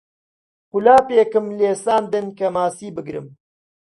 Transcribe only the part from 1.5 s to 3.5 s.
لێ ساندن کە ماسی بگرم